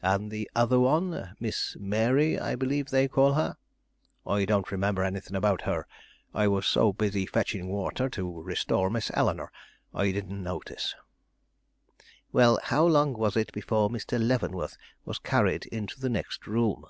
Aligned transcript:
"And 0.00 0.30
the 0.30 0.48
other 0.54 0.78
one, 0.78 1.34
Miss 1.40 1.76
Mary, 1.80 2.38
I 2.38 2.54
believe 2.54 2.90
they 2.90 3.08
call 3.08 3.32
her?" 3.32 3.56
"I 4.24 4.44
don't 4.44 4.70
remember 4.70 5.02
anything 5.02 5.34
about 5.34 5.62
her; 5.62 5.88
I 6.32 6.46
was 6.46 6.66
so 6.68 6.92
busy 6.92 7.26
fetching 7.26 7.66
water 7.68 8.08
to 8.10 8.42
restore 8.42 8.88
Miss 8.90 9.10
Eleanore, 9.14 9.50
I 9.92 10.12
didn't 10.12 10.40
notice." 10.40 10.94
"Well, 12.30 12.60
how 12.62 12.86
long 12.86 13.14
was 13.14 13.36
it 13.36 13.50
before 13.52 13.90
Mr. 13.90 14.24
Leavenworth 14.24 14.76
was 15.04 15.18
carried 15.18 15.66
into 15.66 15.98
the 15.98 16.10
next 16.10 16.46
room?" 16.46 16.84